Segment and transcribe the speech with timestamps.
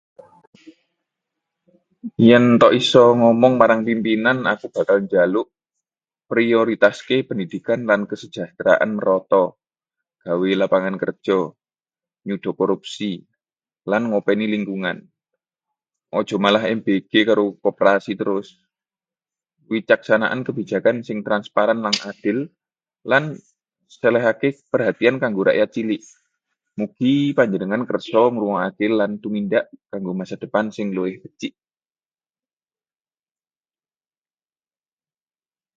[2.27, 5.47] Yen tak isa ngomong marang pimpinan, aku bakal njaluk:
[6.29, 9.43] prioritasake pendidikan lan kesehatan merata,
[10.25, 11.39] gawe lapangan kerja,
[12.25, 13.11] nyuda korupsi,
[13.89, 14.97] lan ngopeni lingkungan.
[16.19, 18.47] Aja malah MBG karo Koprasi terus.
[19.71, 22.37] Wicaksanen kebijakan sing transparan lan adil,
[23.11, 23.23] lan
[23.95, 26.03] selehake perhatian kanggo rakyat cilik.
[26.77, 31.53] Mugi panjenengan kersa ngrungokna lan tumindak kanggo masa depan sing luwih becik.